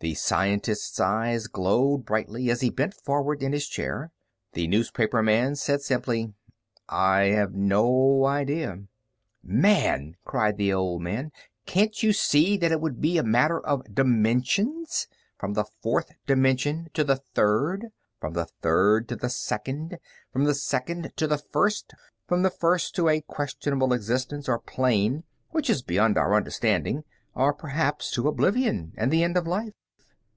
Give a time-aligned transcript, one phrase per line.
[0.00, 4.10] The scientist's eyes glowed brightly as he bent forward in his chair.
[4.52, 6.34] The newspaperman said simply:
[6.90, 8.82] "I have no idea."
[9.42, 11.32] "Man," cried the old man,
[11.64, 15.08] "can't you see that it would be a matter of dimensions?
[15.38, 17.86] From the fourth dimension to the third,
[18.20, 19.96] from the third to the second,
[20.30, 21.94] from the second to the first,
[22.28, 27.04] from the first to a questionable existence or plane which is beyond our understanding
[27.34, 29.72] or perhaps to oblivion and the end of life.